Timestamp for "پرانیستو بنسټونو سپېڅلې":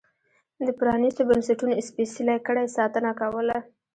0.79-2.35